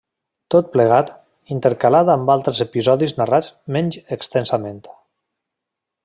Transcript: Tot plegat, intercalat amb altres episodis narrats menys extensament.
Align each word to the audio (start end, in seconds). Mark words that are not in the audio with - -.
Tot 0.53 0.69
plegat, 0.75 1.09
intercalat 1.55 2.09
amb 2.13 2.31
altres 2.35 2.61
episodis 2.67 3.13
narrats 3.21 3.51
menys 3.79 3.99
extensament. 4.17 4.81